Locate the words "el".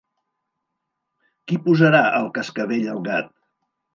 2.21-2.27